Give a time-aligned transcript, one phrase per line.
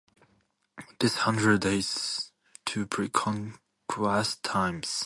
[0.99, 2.31] This hundred dates
[2.65, 4.89] to pre Conquest times.